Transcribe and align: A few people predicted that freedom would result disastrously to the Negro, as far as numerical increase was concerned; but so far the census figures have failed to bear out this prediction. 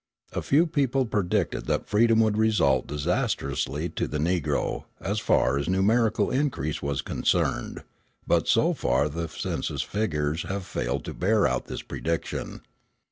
A 0.33 0.41
few 0.41 0.65
people 0.65 1.05
predicted 1.05 1.67
that 1.67 1.87
freedom 1.87 2.21
would 2.21 2.35
result 2.35 2.87
disastrously 2.87 3.87
to 3.89 4.07
the 4.07 4.17
Negro, 4.17 4.85
as 4.99 5.19
far 5.19 5.59
as 5.59 5.69
numerical 5.69 6.31
increase 6.31 6.81
was 6.81 7.03
concerned; 7.03 7.83
but 8.25 8.47
so 8.47 8.73
far 8.73 9.07
the 9.07 9.27
census 9.27 9.83
figures 9.83 10.41
have 10.49 10.65
failed 10.65 11.05
to 11.05 11.13
bear 11.13 11.45
out 11.45 11.65
this 11.65 11.83
prediction. 11.83 12.61